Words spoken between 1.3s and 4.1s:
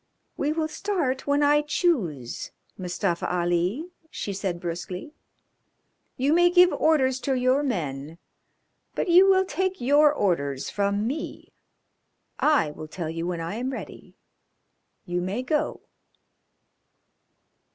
I choose, Mustafa Ali,"